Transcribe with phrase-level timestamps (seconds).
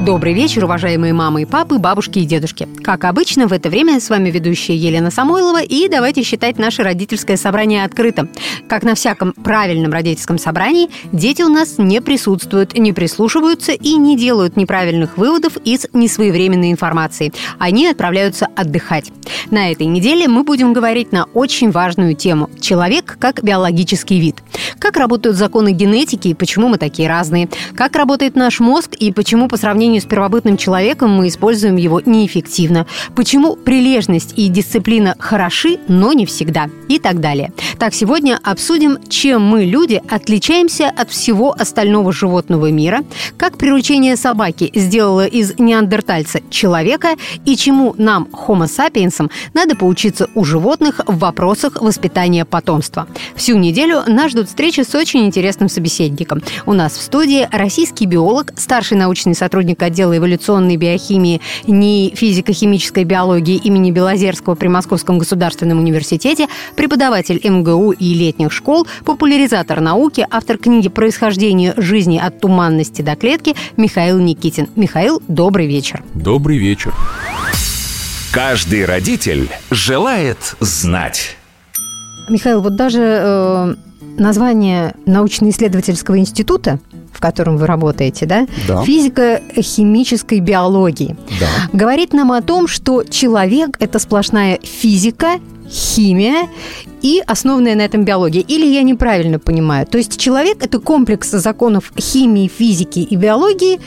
[0.00, 2.66] Добрый вечер, уважаемые мамы и папы, бабушки и дедушки.
[2.82, 7.36] Как обычно, в это время с вами ведущая Елена Самойлова, и давайте считать наше родительское
[7.36, 8.30] собрание открытым.
[8.66, 14.16] Как на всяком правильном родительском собрании, дети у нас не присутствуют, не прислушиваются и не
[14.16, 17.30] делают неправильных выводов из несвоевременной информации.
[17.58, 19.12] Они отправляются отдыхать.
[19.50, 24.36] На этой неделе мы будем говорить на очень важную тему– человек как биологический вид.
[24.78, 27.50] Как работают законы генетики и почему мы такие разные?
[27.76, 32.00] Как работает наш мозг и почему по сравнению сравнению с первобытным человеком мы используем его
[32.00, 32.86] неэффективно.
[33.16, 36.70] Почему прилежность и дисциплина хороши, но не всегда.
[36.88, 37.52] И так далее.
[37.80, 43.04] Так, сегодня обсудим, чем мы, люди, отличаемся от всего остального животного мира,
[43.38, 47.14] как приручение собаки сделало из неандертальца человека
[47.46, 53.08] и чему нам, homo sapiens, надо поучиться у животных в вопросах воспитания потомства.
[53.34, 56.42] Всю неделю нас ждут встречи с очень интересным собеседником.
[56.66, 63.56] У нас в студии российский биолог, старший научный сотрудник отдела эволюционной биохимии НИИ физико-химической биологии
[63.56, 70.88] имени Белозерского при Московском государственном университете, преподаватель МГУ и летних школ, популяризатор науки, автор книги
[70.88, 74.68] «Происхождение жизни от туманности до клетки» Михаил Никитин.
[74.76, 76.02] Михаил, добрый вечер.
[76.14, 76.92] Добрый вечер.
[78.32, 81.36] Каждый родитель желает знать.
[82.28, 83.74] Михаил, вот даже э,
[84.18, 86.78] название научно-исследовательского института
[87.12, 88.46] в котором вы работаете, да?
[88.66, 88.82] Да.
[88.82, 91.16] Физико-химической биологии.
[91.38, 91.46] Да.
[91.74, 95.38] Говорит нам о том, что человек– это сплошная физика,
[95.70, 96.48] химия
[97.02, 98.42] и основанная на этом биология.
[98.42, 99.86] Или я неправильно понимаю?
[99.86, 103.80] То есть человек– это комплекс законов химии, физики и биологии,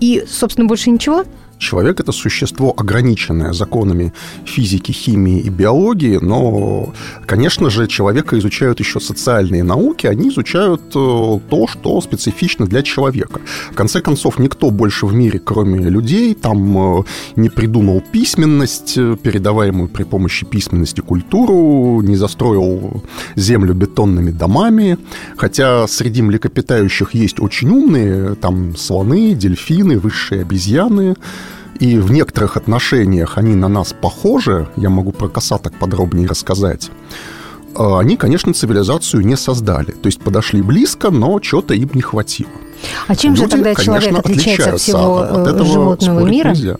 [0.00, 1.24] и, собственно, больше ничего?
[1.58, 4.12] Человек– это существо, ограниченное законами
[4.44, 6.92] физики, химии и биологии, но,
[7.26, 13.40] конечно же, человека изучают еще социальные науки, они изучают э, то, что специфично для человека.
[13.72, 17.04] В конце концов, никто больше в мире, кроме людей, там э,
[17.36, 23.02] не придумал письменность, э, передаваемую при помощи письменности культуру, не застроил
[23.34, 24.98] землю бетонными домами,
[25.36, 31.16] хотя среди млекопитающих есть очень умные, там слоны, дельфины, высшие обезьяны,
[31.78, 36.90] и в некоторых отношениях они на нас похожи, я могу про косаток подробнее рассказать,
[37.74, 39.92] а они, конечно, цивилизацию не создали.
[39.92, 42.50] То есть подошли близко, но чего-то им не хватило.
[43.06, 46.48] А чем Люди, же тогда человек конечно, отличается от всего от этого животного мира?
[46.50, 46.76] Нельзя.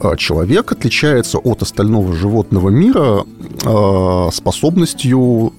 [0.00, 3.24] А человек отличается от остального животного мира
[3.64, 5.52] а, способностью,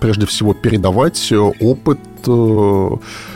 [0.00, 2.88] прежде всего, передавать опыт э,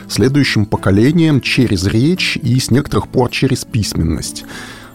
[0.08, 4.44] следующим поколениям через речь и с некоторых пор через письменность.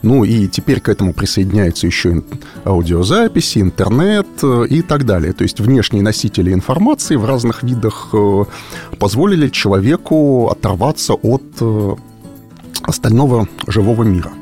[0.03, 2.23] Ну и теперь к этому присоединяются еще
[2.65, 5.31] аудиозаписи, интернет э, и так далее.
[5.31, 8.43] То есть внешние носители информации в разных видах э,
[8.99, 11.95] позволили человеку оторваться от э,
[12.81, 14.33] остального живого мира.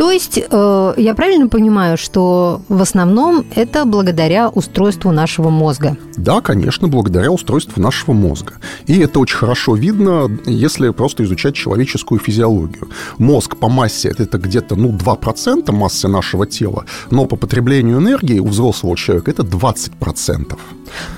[0.00, 5.94] То есть э, я правильно понимаю, что в основном это благодаря устройству нашего мозга?
[6.16, 8.54] Да, конечно, благодаря устройству нашего мозга.
[8.86, 12.88] И это очень хорошо видно, если просто изучать человеческую физиологию.
[13.18, 18.46] Мозг по массе это где-то ну, 2% массы нашего тела, но по потреблению энергии у
[18.46, 20.58] взрослого человека это 20%.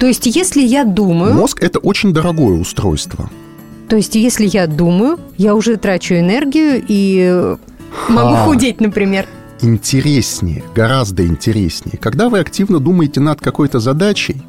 [0.00, 1.34] То есть если я думаю...
[1.34, 3.30] Мозг– это очень дорогое устройство.
[3.92, 7.56] То есть, если я думаю, я уже трачу энергию и
[8.08, 9.26] Могу а, худеть, например.
[9.60, 11.98] Интереснее, гораздо интереснее.
[11.98, 14.42] Когда вы активно думаете над какой-то задачей,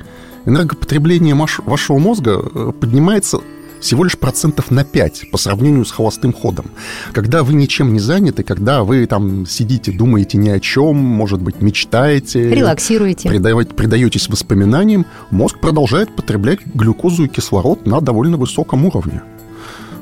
[0.45, 3.39] энергопотребление вашего мозга э, поднимается
[3.83, 6.67] всего лишь процентов на 5 по сравнению с холостым ходом.
[7.11, 11.61] Когда вы ничем не заняты, когда вы там сидите, думаете ни о чем, может быть,
[11.61, 12.49] мечтаете...
[12.49, 13.27] Релаксируете.
[13.27, 19.21] Предаете, предаетесь воспоминаниям, мозг продолжает потреблять глюкозу и кислород на довольно высоком уровне.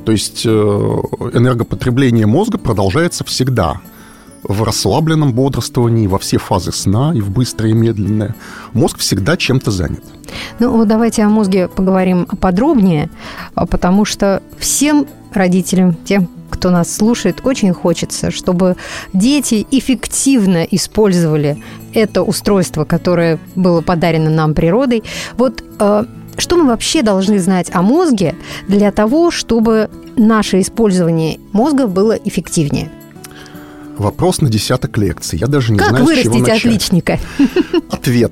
[0.06, 3.81] То есть э, энергопотребление мозга продолжается всегда
[4.44, 8.36] в расслабленном бодрствовании, во все фазы сна, и в быстрое, и медленное.
[8.74, 10.03] Мозг всегда чем-то занят.
[10.59, 13.09] Ну, вот давайте о мозге поговорим подробнее,
[13.53, 18.75] а, потому что всем родителям, тем, кто нас слушает, очень хочется, чтобы
[19.13, 21.63] дети эффективно использовали
[21.94, 25.04] это устройство, которое было подарено нам природой.
[25.38, 26.06] Вот э,
[26.42, 28.36] что мы вообще должны знать о мозге
[28.68, 32.90] для того, чтобы наше использование мозга было эффективнее?
[33.98, 35.38] Вопрос на десяток лекций.
[35.38, 36.66] Я даже не как знаю, с чего начать.
[36.66, 37.20] отличника?
[37.92, 38.32] Ответ.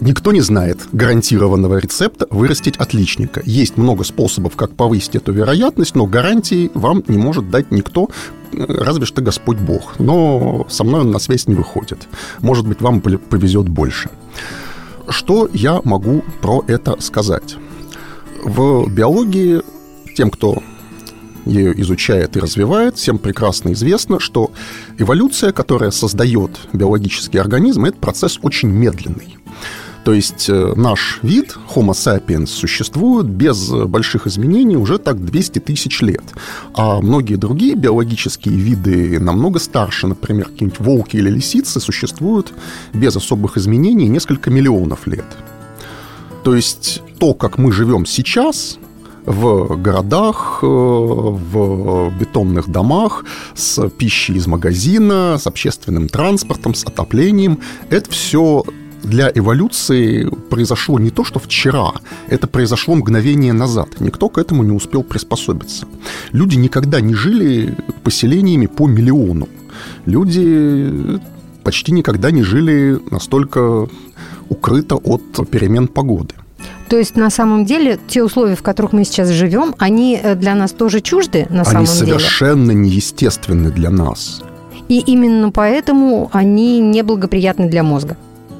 [0.00, 3.42] Никто не знает гарантированного рецепта вырастить отличника.
[3.44, 8.08] Есть много способов, как повысить эту вероятность, но гарантии вам не может дать никто,
[8.52, 9.96] разве что Господь Бог.
[9.98, 12.08] Но со мной он на связь не выходит.
[12.40, 14.08] Может быть, вам повезет больше.
[15.08, 17.56] Что я могу про это сказать?
[18.44, 19.62] В биологии
[20.14, 20.62] тем, кто
[21.46, 24.50] ее изучает и развивает, всем прекрасно известно, что
[24.98, 29.38] эволюция, которая создает биологический организм, это процесс очень медленный.
[30.08, 36.00] То есть э, наш вид, Homo sapiens, существует без больших изменений уже так 200 тысяч
[36.00, 36.22] лет.
[36.72, 42.54] А многие другие биологические виды намного старше, например, какие-нибудь волки или лисицы, существуют
[42.94, 45.26] без особых изменений несколько миллионов лет.
[46.42, 48.78] То есть то, как мы живем сейчас,
[49.26, 57.58] в городах, э, в бетонных домах, с пищей из магазина, с общественным транспортом, с отоплением.
[57.90, 58.64] Это все
[59.02, 61.92] для эволюции произошло не то, что вчера,
[62.28, 64.00] это произошло мгновение назад.
[64.00, 65.86] Никто к этому не успел приспособиться.
[66.32, 69.48] Люди никогда не жили поселениями по миллиону.
[70.06, 71.20] Люди
[71.62, 73.88] почти никогда не жили настолько
[74.48, 76.34] укрыто от перемен погоды.
[76.88, 80.54] То есть на самом деле те условия, в которых мы сейчас живем, они э, для
[80.54, 82.00] нас тоже чужды на они самом деле?
[82.00, 84.42] Они совершенно неестественны для нас.
[84.88, 88.16] И именно поэтому они неблагоприятны для мозга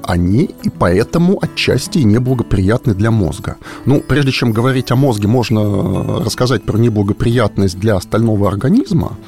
[0.08, 3.56] они и поэтому отчасти неблагоприятны для мозга.
[3.84, 9.18] Ну, прежде чем говорить о мозге, можно рассказать про неблагоприятность для остального организма.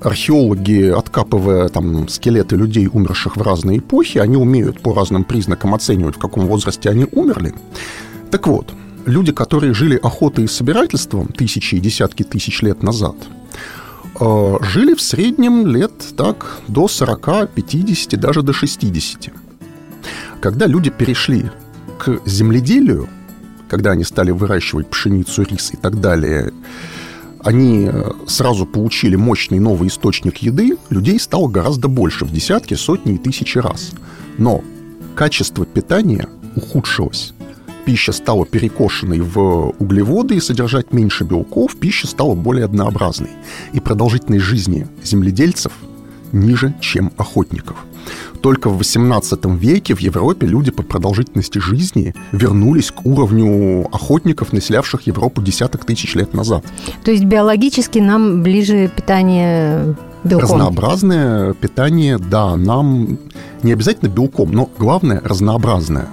[0.00, 6.16] Археологи, откапывая там скелеты людей, умерших в разные эпохи, они умеют по разным признакам оценивать,
[6.16, 7.52] в каком возрасте они умерли.
[8.30, 8.72] Так вот,
[9.04, 13.16] люди, которые жили охотой и собирательством тысячи и десятки тысяч лет назад,
[14.20, 19.43] э, жили в среднем лет так до 40, 50, даже до 60.
[20.44, 21.46] Когда люди перешли
[21.98, 23.08] к земледелию,
[23.66, 26.52] когда они стали выращивать пшеницу, рис и так далее,
[27.42, 33.14] они э, сразу получили мощный новый источник еды, людей стало гораздо больше, в десятки, сотни
[33.14, 33.92] и тысячи раз.
[34.36, 34.62] Но
[35.14, 37.32] качество питания ухудшилось.
[37.86, 43.30] Пища стала перекошенной в углеводы и содержать меньше белков, пища стала более однообразной.
[43.72, 45.72] И продолжительность жизни земледельцев
[46.32, 47.78] ниже, чем охотников–
[48.44, 55.06] только в XVIII веке в Европе люди по продолжительности жизни вернулись к уровню охотников, населявших
[55.06, 56.62] Европу десяток тысяч лет назад.
[57.04, 60.50] То есть биологически нам ближе питание белком?
[60.50, 63.18] Разнообразное питание, да, нам
[63.62, 66.08] не обязательно белком, но главное разнообразное.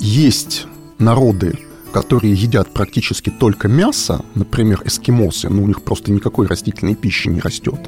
[0.00, 0.66] Есть
[0.98, 1.60] народы,
[1.92, 7.38] которые едят практически только мясо, например, эскимосы, но у них просто никакой растительной пищи не
[7.38, 7.78] растет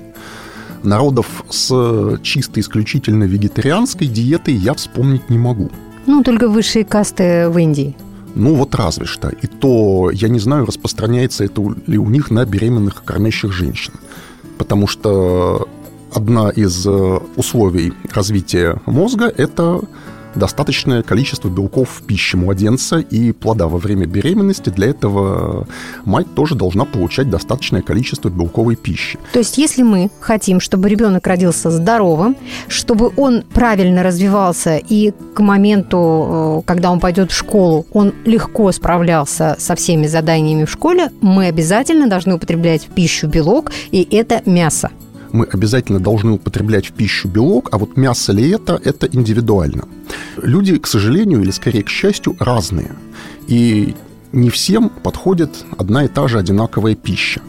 [0.84, 5.70] народов с чисто исключительно вегетарианской диетой я вспомнить не могу.
[6.06, 7.96] Ну, только высшие касты в Индии.
[8.34, 9.28] Ну, вот разве что.
[9.28, 13.92] И то, я не знаю, распространяется это ли у них на беременных кормящих женщин.
[14.58, 15.68] Потому что
[16.12, 19.80] одна из э, условий развития мозга– это
[20.34, 24.70] достаточное количество белков в пище младенца и плода во время беременности.
[24.70, 25.66] Для этого
[26.04, 29.18] мать тоже должна получать достаточное количество белковой пищи.
[29.32, 32.36] То есть, если мы хотим, чтобы ребенок родился здоровым,
[32.68, 38.70] чтобы он правильно развивался и к моменту, э, когда он пойдет в школу, он легко
[38.72, 44.42] справлялся со всеми заданиями в школе, мы обязательно должны употреблять в пищу белок, и это
[44.46, 44.90] мясо
[45.34, 49.88] мы обязательно должны употреблять в пищу белок, а вот мясо ли это, это индивидуально.
[50.40, 52.94] Люди, к сожалению, или скорее к счастью, разные.
[53.48, 53.96] И
[54.30, 57.40] не всем подходит одна и та же одинаковая пища.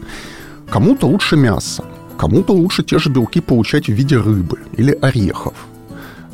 [0.68, 1.84] Кому-то лучше мясо,
[2.18, 5.54] кому-то лучше те же белки получать в виде рыбы или орехов.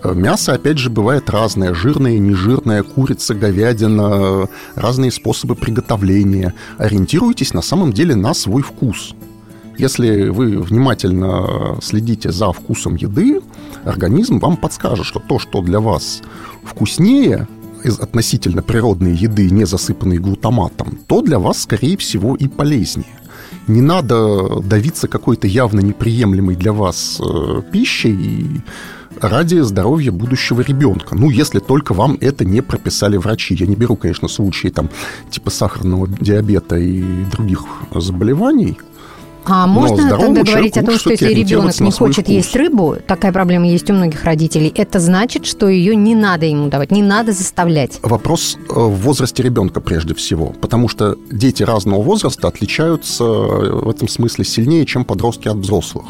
[0.03, 1.75] Мясо, опять же, бывает разное.
[1.75, 6.55] Жирное, нежирное, курица, говядина, разные способы приготовления.
[6.79, 9.15] Ориентируйтесь на самом деле на свой вкус–
[9.79, 13.41] если вы внимательно следите за вкусом еды,
[13.85, 16.23] организм вам подскажет, что то, что для вас
[16.65, 17.49] вкуснее
[17.83, 23.19] из относительно природной еды, не засыпанной глутаматом, то для вас, скорее всего, и полезнее.
[23.67, 28.63] Не надо давиться какой-то явно неприемлемой для вас э, пищей
[29.21, 31.15] ради здоровья будущего ребенка.
[31.15, 33.55] Ну, если только вам это не прописали врачи.
[33.55, 34.91] Я не беру, конечно, случаи там
[35.31, 37.65] типа сахарного диабета и других
[37.95, 38.79] заболеваний–
[39.45, 42.35] а можно тогда говорить о том, что если ребенок не хочет вкус.
[42.35, 46.69] есть рыбу, такая проблема есть у многих родителей, это значит, что ее не надо ему
[46.69, 47.99] давать, не надо заставлять?
[48.03, 53.89] Вопрос э, в возрасте ребенка прежде всего, потому что дети разного возраста отличаются э, в
[53.89, 56.05] этом смысле сильнее, чем подростки от взрослых.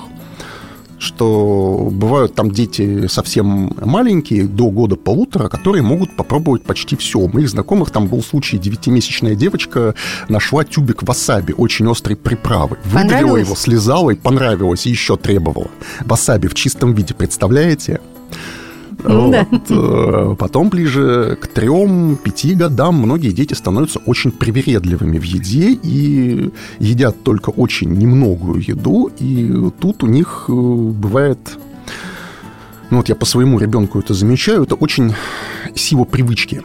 [1.03, 7.19] Что бывают там дети совсем маленькие, до года-полутора, которые могут попробовать почти все.
[7.19, 9.95] У моих знакомых там был случай, девятимесячная девочка
[10.29, 12.79] нашла тюбик васаби, очень острой приправы.
[12.85, 15.71] Выдавила его, слезала и понравилось, и еще требовала.
[16.05, 18.01] Васаби в чистом виде, представляете?
[19.05, 19.63] Ну вот.
[19.69, 20.35] Да.
[20.37, 27.51] Потом ближе к трем-пяти годам многие дети становятся очень привередливыми в еде и едят только
[27.51, 31.39] очень немногую еду, и тут у них э, бывает
[32.93, 35.15] ну вот я по своему ребенку это замечаю, это очень
[35.75, 36.61] сила привычки.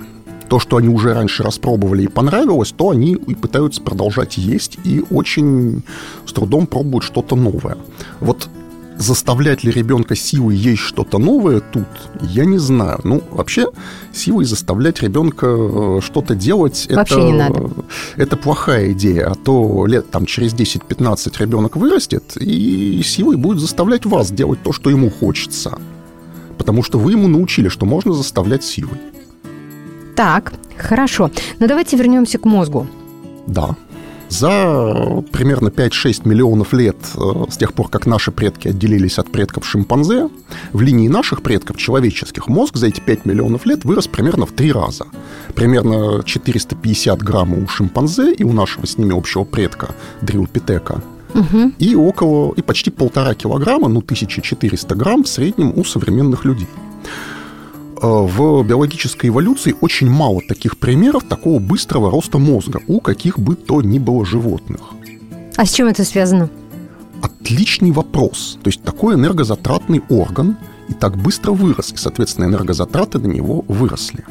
[0.50, 5.06] То, что они уже раньше распробовали и понравилось, то они и пытаются продолжать есть и
[5.10, 5.84] очень
[6.26, 7.78] с трудом пробуют что-то новое.
[8.20, 8.50] Вот
[8.98, 11.88] заставлять ли ребенка силой есть что-то новое тут,
[12.22, 13.00] я не знаю.
[13.04, 13.68] Ну, вообще,
[14.14, 17.70] силой заставлять ребенка э, что-то делать, вообще это, не надо.
[18.16, 19.32] это плохая идея.
[19.32, 24.74] А то лет там через 10-15 ребенок вырастет и силой будет заставлять вас делать то,
[24.74, 25.78] что ему хочется.
[26.58, 28.98] Потому что вы ему научили, что можно заставлять силой.
[30.16, 31.30] Так, хорошо.
[31.60, 32.88] Но давайте вернемся к мозгу.
[33.46, 33.76] Да.
[34.30, 39.66] За примерно 5-6 миллионов лет э, с тех пор, как наши предки отделились от предков
[39.66, 40.30] шимпанзе,
[40.74, 44.72] в линии наших предков, человеческих, мозг за эти 5 миллионов лет вырос примерно в три
[44.72, 45.06] раза.
[45.56, 51.02] Примерно 450 грамм у шимпанзе и у нашего с ними общего предка дриопитека
[51.34, 51.72] угу.
[51.80, 56.68] и около, и почти полтора килограмма, ну, 1400 грамм в среднем у современных людей.
[58.00, 63.56] Э, в биологической эволюции очень мало таких примеров такого быстрого роста мозга у каких бы
[63.56, 64.82] то ни было животных.
[65.56, 66.50] А с чем это связано?
[67.22, 68.60] Отличный вопрос.
[68.62, 70.58] То есть такой энергозатратный орган
[70.90, 74.24] и так быстро вырос, и, соответственно, энергозатраты на него выросли.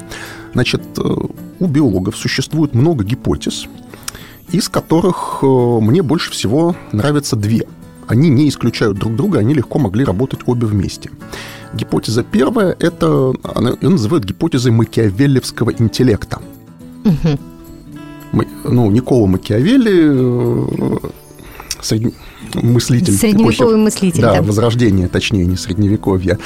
[0.52, 1.16] Значит, э,
[1.58, 3.66] у биологов существует много гипотез,
[4.52, 7.66] из которых э, мне больше всего нравятся две.
[8.06, 11.11] Они не исключают друг друга, они легко могли работать обе вместе.
[11.76, 13.06] Гипотеза первая– это,
[13.80, 16.40] ее называют гипотезой макиавеллевского интеллекта.
[17.04, 17.38] Угу.
[18.64, 20.11] Ну, Никола Макиавелли,
[21.80, 22.12] средне,
[22.54, 23.12] мыслитель.
[23.12, 24.23] Средневековый эпохи, мыслитель.
[24.23, 26.38] Да, да, возрождение, точнее, не средневековье.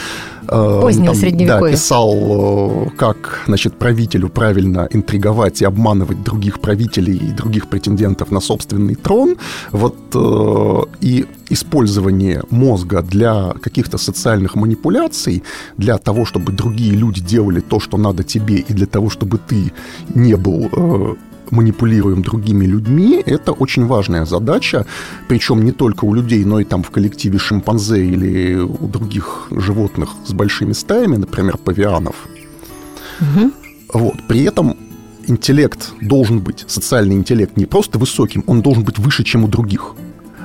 [0.48, 1.60] Э, Позднего Там, средневековья.
[1.60, 8.30] Да, писал, э, как, значит, правителю правильно интриговать и обманывать других правителей и других претендентов
[8.30, 9.36] на собственный трон.
[9.72, 15.42] Вот э, и использование мозга для каких-то социальных манипуляций,
[15.76, 19.72] для того, чтобы другие люди делали то, что надо тебе, и для того, чтобы ты
[20.14, 21.16] не был
[21.50, 24.86] манипулируем другими людьми, это очень важная задача,
[25.28, 30.10] причем не только у людей, но и там в коллективе шимпанзе или у других животных
[30.26, 32.14] с большими стаями, например, павианов.
[33.20, 33.52] Угу.
[33.94, 34.14] Вот.
[34.28, 34.76] При этом
[35.26, 39.94] интеллект должен быть, социальный интеллект не просто высоким, он должен быть выше, чем у других.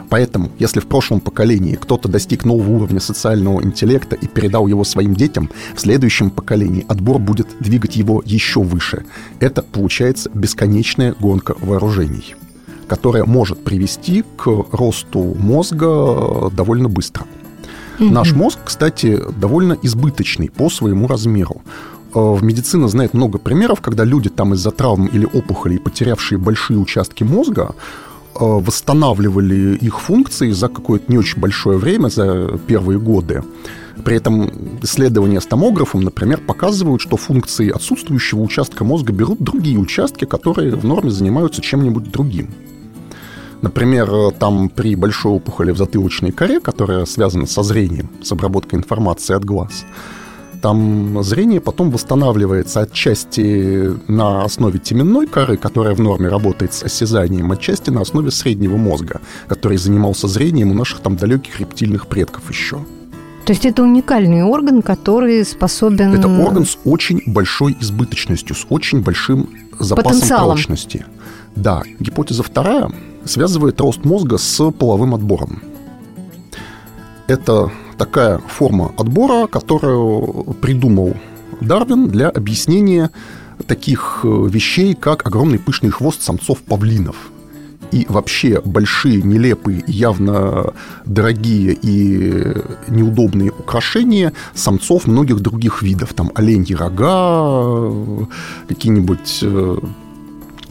[0.09, 5.15] Поэтому, если в прошлом поколении кто-то достиг нового уровня социального интеллекта и передал его своим
[5.15, 9.05] детям, в следующем поколении отбор будет двигать его еще выше.
[9.39, 12.35] Это получается бесконечная гонка вооружений,
[12.87, 17.25] которая может привести к росту мозга довольно быстро.
[17.99, 18.11] Mm-hmm.
[18.11, 21.61] Наш мозг, кстати, довольно избыточный по своему размеру.
[22.13, 26.77] Э, в медицине знает много примеров, когда люди там из-за травм или опухолей, потерявшие большие
[26.77, 33.43] участки мозга, Э, восстанавливали их функции за какое-то не очень большое время, за первые годы.
[34.03, 34.51] При этом
[34.81, 40.83] исследования с томографом, например, показывают, что функции отсутствующего участка мозга берут другие участки, которые в
[40.85, 42.49] норме занимаются чем-нибудь другим.
[43.61, 49.33] Например, там при большой опухоли в затылочной коре, которая связана со зрением, с обработкой информации
[49.33, 49.85] от глаз,
[50.65, 57.51] там зрение потом восстанавливается отчасти на основе теменной коры, которая в норме работает с осязанием,
[57.51, 62.77] отчасти на основе среднего мозга, который занимался зрением у наших там далеких рептильных предков еще.
[63.45, 66.15] То есть это уникальный орган, который способен...
[66.15, 69.47] Это орган с очень большой избыточностью, с очень большим
[69.79, 70.55] запасом Потенциалом.
[70.55, 71.05] прочности.
[71.55, 72.89] Да, гипотеза вторая
[73.23, 75.61] связывает рост мозга с половым отбором.
[77.27, 81.15] Это такая форма отбора, которую придумал
[81.61, 83.11] Дарвин для объяснения
[83.67, 87.15] таких э, вещей, как огромный пышный хвост самцов павлинов
[87.91, 90.73] и вообще большие, нелепые, явно
[91.05, 92.53] дорогие и
[92.89, 96.13] неудобные украшения самцов многих других видов.
[96.13, 98.27] Там оленьи рога,
[98.67, 99.77] какие-нибудь э,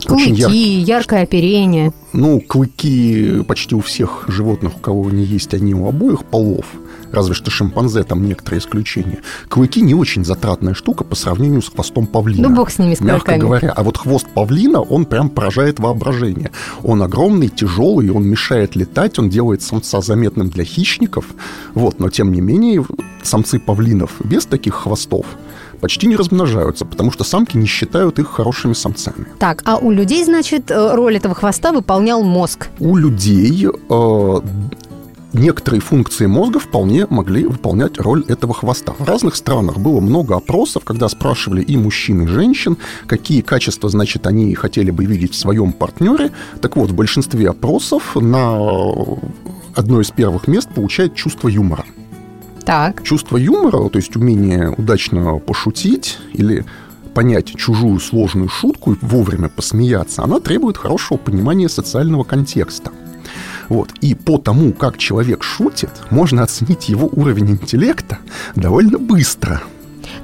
[0.05, 0.53] Клыки, ярк...
[0.53, 1.93] яркое оперение.
[2.13, 6.67] Ну, клыки почти у всех животных, у кого они есть, они у обоих полов
[7.15, 9.21] разве что шимпанзе там некоторые исключения.
[9.49, 12.49] Клыки не очень затратная штука по сравнению с хвостом павлина.
[12.49, 13.71] Ну, бог с ними, с Мягко говоря.
[13.71, 16.51] А вот хвост павлина, он прям поражает воображение.
[16.83, 21.27] Он огромный, тяжелый, он мешает летать, он делает самца заметным для хищников.
[21.75, 22.85] Вот, но тем не менее,
[23.23, 25.27] самцы павлинов без таких хвостов
[25.85, 29.27] почти не размножаются, потому что самки не считают их хорошими самцами.
[29.39, 32.69] Так, а у людей, значит, э, роль этого хвоста выполнял мозг?
[32.79, 34.41] У людей э,
[35.35, 38.95] некоторые функции мозга вполне могли выполнять роль этого хвоста.
[38.99, 44.27] В разных странах было много опросов, когда спрашивали и мужчин, и женщин, какие качества, значит,
[44.27, 46.33] они хотели бы видеть в своем партнере.
[46.61, 48.57] Так вот, в большинстве опросов на
[49.75, 51.85] одно из первых мест получает чувство юмора.
[52.65, 53.03] Так.
[53.03, 56.65] Чувство юмора, то есть умение удачно пошутить или
[57.15, 62.91] понять чужую сложную шутку и вовремя посмеяться, она требует хорошего понимания социального контекста.
[63.69, 63.91] Вот.
[64.01, 68.19] И по тому, как человек шутит, можно оценить его уровень интеллекта
[68.57, 69.63] довольно быстро.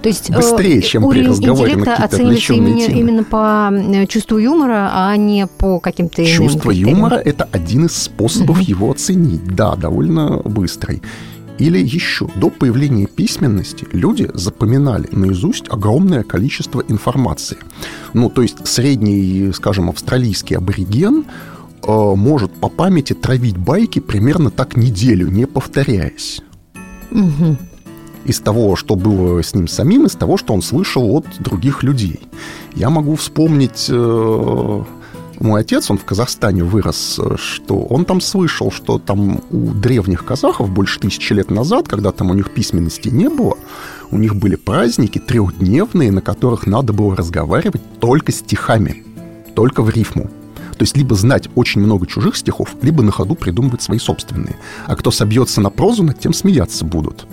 [0.03, 2.99] То есть быстрее, э, чем при разговоре на какие-то оценивается именно, темы.
[3.01, 8.61] именно по э, чувству юмора, а не по каким-то Чувство юмора– это один из способов
[8.61, 8.71] uh-huh.
[8.71, 9.45] его оценить.
[9.55, 11.03] Да, довольно быстрый.
[11.59, 17.59] Или еще, до появления письменности люди запоминали наизусть огромное количество информации.
[18.15, 21.27] Ну, то есть средний, скажем, австралийский абориген
[21.83, 26.43] Э, может по памяти травить байки примерно так неделю, не повторяясь.
[27.11, 27.57] Угу.
[28.27, 32.21] Из того, что было с ним самим, из того, что он слышал от других людей.
[32.75, 33.87] Я могу вспомнить...
[33.89, 34.85] Э,
[35.41, 40.69] мой отец, он в Казахстане вырос, что он там слышал, что там у древних казахов
[40.69, 43.57] больше тысячи лет назад, когда там у них письменности не было,
[44.11, 49.03] у них были праздники трехдневные, на которых надо было разговаривать только стихами,
[49.55, 50.29] только в рифму.
[50.81, 54.57] То есть либо знать очень много чужих стихов, либо на ходу придумывать свои собственные.
[54.87, 57.27] А кто собьется на прозу, над тем смеяться будут.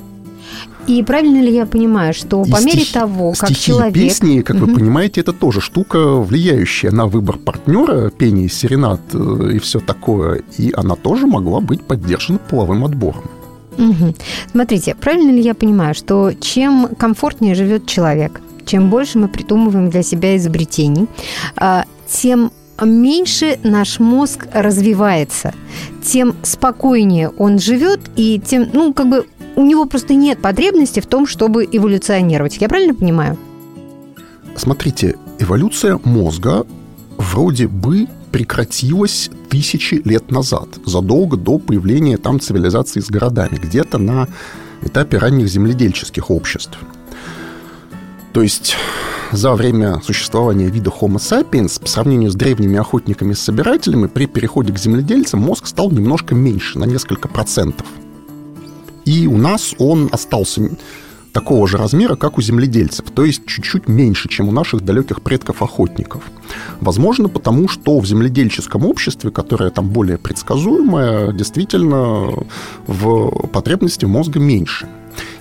[0.86, 3.96] И правильно ли я понимаю, что и по мере стихи, того, как стихи человек...
[3.96, 4.66] и песни, как угу.
[4.66, 10.42] вы понимаете, это тоже штука, влияющая на выбор партнера, пение, серенад э, и все такое.
[10.58, 13.32] И она тоже могла быть поддержана половым отбором.
[13.78, 14.14] Угу.
[14.52, 20.04] Смотрите, правильно ли я понимаю, что чем комфортнее живет человек, чем больше мы придумываем для
[20.04, 21.08] себя изобретений,
[21.56, 22.52] а, тем
[22.86, 25.54] меньше наш мозг развивается,
[26.04, 31.08] тем спокойнее он живет, и тем, ну, как бы у него просто нет потребности в
[31.08, 32.58] том, чтобы эволюционировать.
[32.60, 33.38] Я правильно понимаю?
[34.56, 36.66] Смотрите, эволюция мозга
[37.18, 44.28] вроде бы прекратилась тысячи лет назад, задолго до появления там цивилизации с городами, где-то на
[44.84, 46.78] этапе ранних земледельческих обществ.
[48.38, 48.76] То есть
[49.32, 55.40] за время существования вида Homo sapiens по сравнению с древними охотниками-собирателями при переходе к земледельцам
[55.40, 57.88] мозг стал немножко меньше, на несколько процентов.
[59.06, 60.70] И у нас он остался
[61.34, 66.22] такого же размера, как у земледельцев, то есть чуть-чуть меньше, чем у наших далеких предков-охотников.
[66.80, 72.46] Возможно, потому что в земледельческом обществе, которое там более предсказуемое, действительно
[72.86, 74.88] в потребности мозга меньше.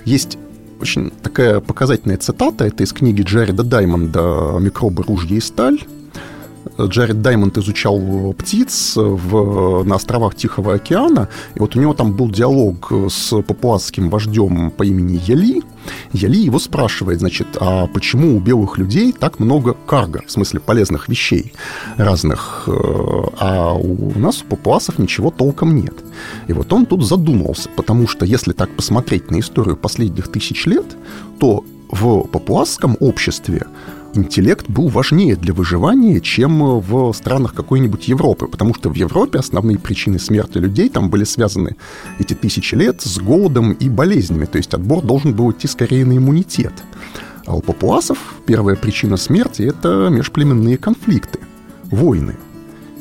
[0.03, 0.39] Есть
[0.79, 5.79] очень такая показательная цитата, это из книги Джареда Даймонда «Микробы, ружья и сталь».
[6.79, 12.29] Джаред Даймонд изучал птиц в, на островах Тихого океана, и вот у него там был
[12.29, 15.61] диалог с папуасским вождем по имени Яли.
[16.11, 21.07] Яли его спрашивает, значит, а почему у белых людей так много карга, в смысле полезных
[21.07, 21.53] вещей
[21.97, 22.71] разных, э,
[23.39, 25.95] а у нас, у папуасов, ничего толком нет.
[26.47, 30.85] И вот он тут задумался, потому что если так посмотреть на историю последних тысяч лет,
[31.39, 33.65] то в папуасском обществе
[34.17, 39.77] интеллект был важнее для выживания, чем в странах какой-нибудь Европы, потому что в Европе основные
[39.77, 41.75] причины смерти людей там были связаны
[42.19, 46.17] эти тысячи лет с голодом и болезнями, то есть отбор должен был идти скорее на
[46.17, 46.73] иммунитет.
[47.45, 51.39] А у папуасов первая причина смерти– это межплеменные конфликты,
[51.85, 52.35] войны.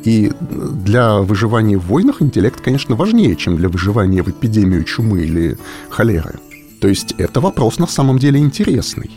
[0.05, 5.59] И для выживания в войнах интеллект, конечно, важнее, чем для выживания в эпидемию чумы или
[5.89, 6.39] холеры.
[6.81, 9.11] То есть это вопрос на самом деле интересный.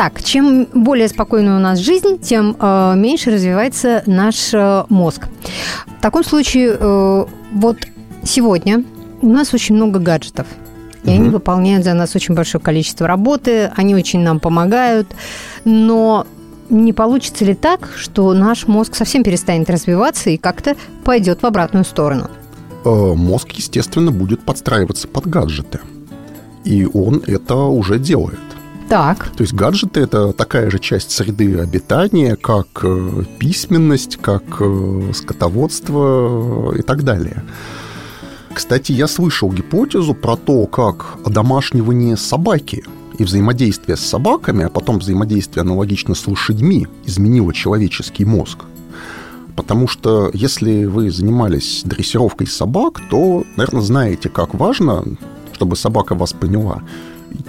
[0.00, 5.28] Так, чем более спокойная у нас жизнь, тем э, меньше развивается наш э, мозг.
[5.98, 7.76] В таком случае, э, вот
[8.24, 8.82] сегодня
[9.20, 10.46] у нас очень много гаджетов.
[11.04, 11.16] И угу.
[11.16, 15.06] они выполняют за нас очень большое количество работы, они очень нам помогают.
[15.66, 16.26] Но
[16.70, 21.84] не получится ли так, что наш мозг совсем перестанет развиваться и как-то пойдет в обратную
[21.84, 22.30] сторону?
[22.86, 25.80] Э, мозг, естественно, будет подстраиваться под гаджеты.
[26.64, 28.38] И он это уже делает.
[28.90, 29.30] Так.
[29.36, 36.74] То есть гаджеты– это такая же часть среды обитания, как э, письменность, как э, скотоводство
[36.76, 37.44] и так далее.
[38.52, 42.82] Кстати, я слышал гипотезу про то, как одомашнивание собаки
[43.16, 48.64] и взаимодействие с собаками, а потом взаимодействие аналогично с лошадьми изменило человеческий мозг.
[49.54, 55.04] Потому что если вы занимались дрессировкой собак, то, наверное, знаете, как важно,
[55.52, 56.82] чтобы собака вас поняла,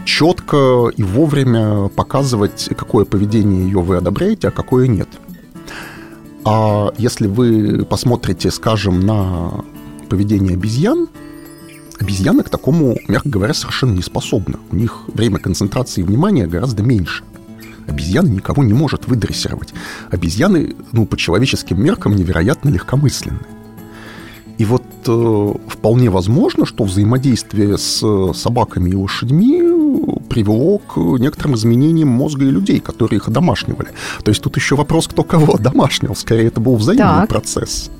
[0.05, 5.09] четко и вовремя показывать, какое поведение ее вы одобряете, а какое нет.
[6.43, 9.63] А если вы посмотрите, скажем, на
[10.09, 11.07] поведение обезьян,
[11.99, 14.57] обезьяны к такому, мягко говоря, совершенно не способны.
[14.71, 17.23] У них время концентрации внимания гораздо меньше.
[17.87, 19.73] Обезьяна никого не может выдрессировать.
[20.09, 23.39] Обезьяны, ну, по человеческим меркам, невероятно легкомысленны.
[24.57, 29.70] И вот э, вполне возможно, что взаимодействие с собаками и лошадьми
[30.31, 33.89] привело к некоторым изменениям мозга и людей, которые их одомашнивали.
[34.23, 36.15] То есть тут еще вопрос, кто кого одомашнил.
[36.15, 37.29] Скорее, это был взаимный Так.
[37.29, 37.91] процесс.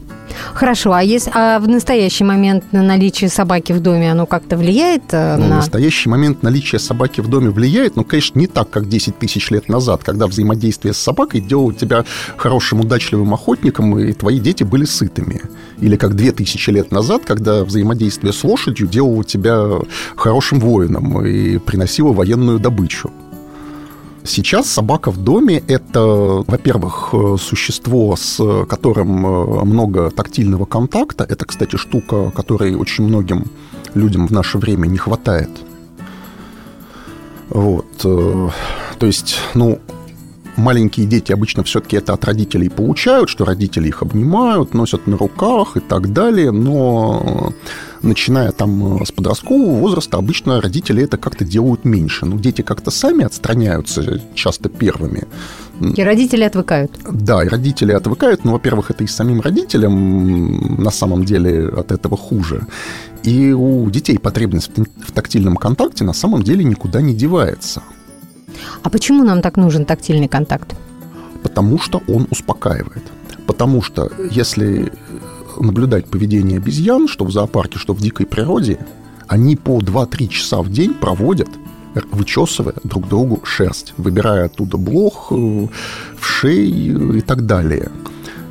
[0.53, 5.03] Хорошо, а, если, а в настоящий момент на наличие собаки в доме оно как-то влияет
[5.11, 5.57] э, в на...
[5.57, 9.69] настоящий момент наличие собаки в доме влияет, но, конечно, не так, как 10 тысяч лет
[9.69, 12.05] назад, когда взаимодействие с собакой делало тебя
[12.37, 15.41] хорошим, удачливым охотником, и твои дети были сытыми.
[15.79, 19.79] Или как 2000 лет назад, когда взаимодействие с лошадью делало тебя
[20.15, 23.11] хорошим воином и приносило военную добычу.
[24.23, 26.01] Сейчас собака в доме– это,
[26.47, 31.25] во-первых, э, существо, с которым э, много тактильного контакта.
[31.27, 33.45] Это, кстати, штука, которой очень многим
[33.95, 35.49] людям в наше время не хватает.
[37.49, 37.87] Вот.
[38.03, 38.49] э,
[38.99, 39.79] То есть, ну,
[40.55, 45.77] маленькие дети обычно все-таки это от родителей получают, что родители их обнимают, носят на руках
[45.77, 47.53] и так далее, но
[48.01, 52.25] начиная там с подросткового возраста обычно родители это как-то делают меньше.
[52.25, 55.27] Ну, дети как-то сами отстраняются часто первыми.
[55.95, 56.91] И родители отвыкают.
[57.11, 62.17] Да, и родители отвыкают, но, во-первых, это и самим родителям на самом деле от этого
[62.17, 62.67] хуже.
[63.23, 67.83] И у детей потребность в в тактильном контакте на самом деле никуда не девается.
[68.83, 70.75] А почему нам так нужен тактильный контакт?
[71.43, 73.03] Потому что он успокаивает.
[73.45, 74.91] Потому что если
[75.63, 78.79] наблюдать поведение обезьян, что в зоопарке, что в дикой природе,
[79.27, 81.49] они по 2-3 часа в день проводят,
[82.11, 85.67] вычесывая друг другу шерсть, выбирая оттуда блох, э,
[86.17, 87.91] вшей и так далее.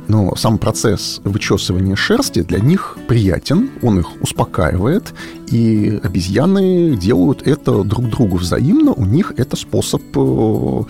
[0.07, 5.13] Но сам процесс вычесывания шерсти для них приятен, он их успокаивает,
[5.47, 10.83] и обезьяны делают это друг другу взаимно, у них это способ э,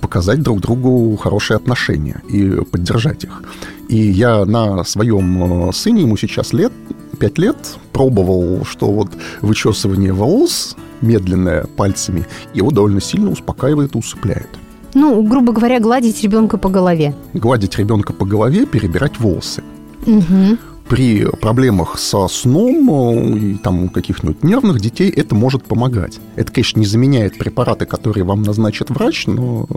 [0.00, 3.42] показать друг другу хорошие отношения и поддержать их.
[3.88, 6.72] И я на своем э, сыне, ему сейчас лет,
[7.18, 7.56] 5 лет,
[7.92, 14.59] пробовал, что вот вычесывание волос медленное пальцами его довольно сильно успокаивает и усыпляет.
[14.94, 17.14] Ну, грубо говоря, гладить ребенка по голове.
[17.34, 19.62] Гладить ребенка по голове, перебирать волосы.
[20.06, 20.58] Мгм.
[20.88, 26.18] При проблемах со сном э, и там у каких-нибудь нервных детей это может помогать.
[26.34, 29.68] Это, конечно, не заменяет препараты, которые вам назначит врач, но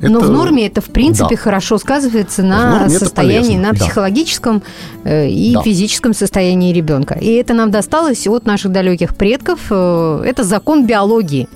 [0.00, 0.10] это...
[0.10, 1.40] Но в норме это, в принципе, Да.
[1.40, 3.76] хорошо сказывается на состоянии, на да.
[3.78, 4.64] психологическом
[5.04, 5.62] э, и Да.
[5.62, 7.14] физическом состоянии ребенка.
[7.14, 9.60] И это нам досталось от наших далеких предков.
[9.70, 11.48] Э, Это закон биологии.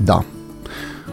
[0.00, 0.24] Да.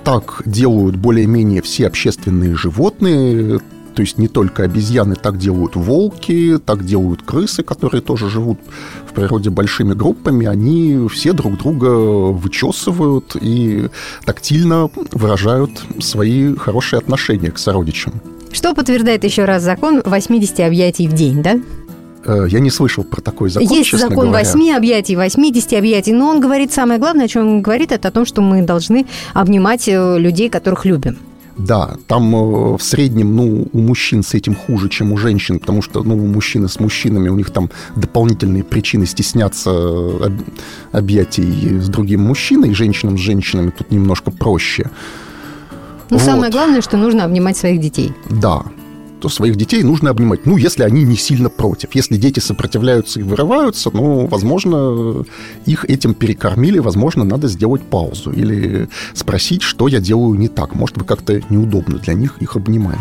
[0.04, 3.60] Так делают более-менее все общественные животные,
[3.96, 8.60] то есть не только обезьяны, так делают волки, так делают крысы, которые тоже живут
[9.08, 10.46] в природе большими группами.
[10.46, 13.90] Они все друг друга вычесывают и
[14.26, 18.14] тактильно выражают свои хорошие отношения к сородичам.
[18.52, 21.60] Что подтверждает еще раз закон 80 объятий в день, да?
[22.26, 24.46] Э, Я не слышал про такой закон, Есть честно закон говоря.
[24.46, 28.12] 8 объятий, 80 объятий, но он говорит самое главное, о чем он говорит, это о
[28.12, 31.18] том, что мы должны обнимать э, людей, которых любим.
[31.58, 35.82] Да, там э, в среднем, ну, у мужчин с этим хуже, чем у женщин, потому
[35.84, 40.42] что, ну, мужчины с мужчинами, у них там дополнительные причины стесняться об-
[40.92, 44.90] объятий с другим мужчиной, женщинам с женщинами тут немножко проще.
[46.10, 46.26] Но Вот.
[46.26, 48.14] самое главное, что нужно обнимать своих детей.
[48.30, 48.64] Да,
[49.24, 51.96] то своих детей нужно обнимать, ну, если они не сильно против.
[51.96, 55.24] Если дети сопротивляются и вырываются, ну, возможно,
[55.66, 60.76] их этим перекормили, возможно, надо сделать паузу или спросить, что я делаю не так.
[60.76, 63.00] Может, вы как-то неудобно для них их обнимаете.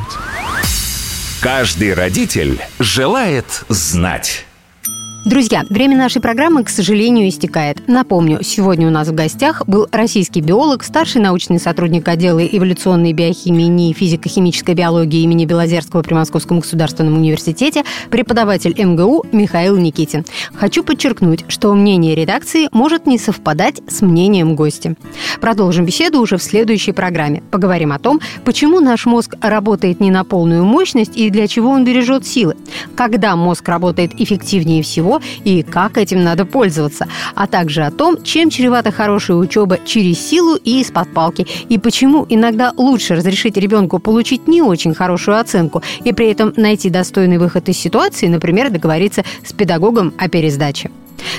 [1.40, 4.46] Каждый родитель желает знать.
[5.24, 7.86] Друзья, время нашей программы, к сожалению, истекает.
[7.86, 13.66] Напомню, сегодня у нас в гостях был российский биолог, старший научный сотрудник отдела эволюционной биохимии
[13.66, 20.24] НИИ физико-химической биологии имени Белозерского при Московском государственном университете, преподаватель МГУ Михаил Никитин.
[20.54, 24.96] Хочу подчеркнуть, что мнение редакции может не совпадать с мнением гостя.
[25.40, 27.44] Продолжим беседу уже в следующей программе.
[27.52, 31.84] Поговорим о том, почему наш мозг работает не на полную мощность и для чего он
[31.84, 32.56] бережет силы.
[32.96, 35.11] Когда мозг работает эффективнее всего,
[35.44, 40.56] и как этим надо пользоваться, а также о том, чем чревата хорошая учеба через силу
[40.56, 46.12] и из-под палки, и почему иногда лучше разрешить ребенку получить не очень хорошую оценку и
[46.12, 50.90] при этом найти достойный выход из ситуации, например, договориться с педагогом о пересдаче.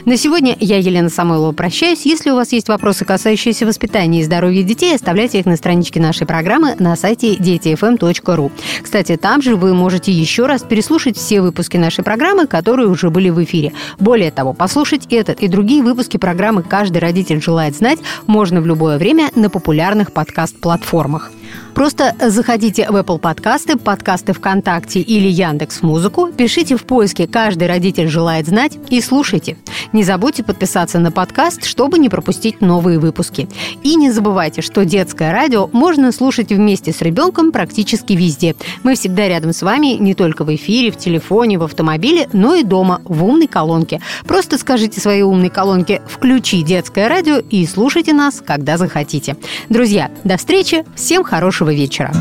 [0.06, 2.06] На сегодня я, Елена Самойлова, прощаюсь.
[2.06, 6.28] Если у вас есть вопросы, касающиеся воспитания и здоровья детей, оставляйте их на страничке нашей
[6.28, 8.52] программы на сайте детифм.ру.
[8.82, 13.30] Кстати, там же вы можете еще раз переслушать все выпуски нашей программы, которые уже были
[13.30, 13.72] в эфире.
[14.00, 18.98] Более того, послушать этот и другие выпуски программы «Каждый родитель желает знать» можно в любое
[18.98, 21.32] время на популярных подкаст-платформах.
[21.74, 28.08] Просто заходите в Apple подкасты, подкасты ВКонтакте или Яндекс Музыку, пишите в поиске «Каждый родитель
[28.08, 29.58] желает знать» и слушайте.
[29.92, 33.48] Не забудьте подписаться на подкаст, чтобы не пропустить новые выпуски.
[33.84, 38.56] И не забывайте, что детское радио можно слушать вместе с ребенком практически везде.
[38.84, 42.64] Мы всегда рядом с вами не только в эфире, в телефоне, в автомобиле, но и
[42.64, 44.02] дома, в умной колонке.
[44.26, 49.38] Просто скажите своей умной колонке «Включи детское радио» и слушайте нас, когда захотите.
[49.70, 52.14] Друзья, до встречи, всем хорошего вечера.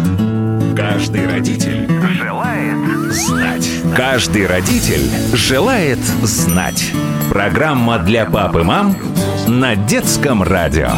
[0.76, 3.68] Каждый родитель желает знать.
[3.94, 6.92] Каждый родитель желает знать.
[7.32, 8.94] Программа для пап и мам
[9.48, 10.90] на детском радио.